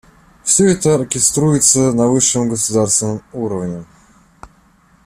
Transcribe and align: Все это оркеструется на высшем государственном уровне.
Все 0.43 0.71
это 0.71 0.95
оркеструется 0.95 1.91
на 1.93 2.07
высшем 2.07 2.49
государственном 2.49 3.21
уровне. 3.33 3.85